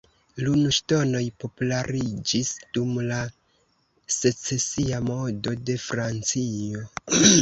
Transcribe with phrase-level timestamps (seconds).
[0.45, 3.19] Lunŝtonoj populariĝis dum la
[4.15, 6.87] Secesia modo de Francio.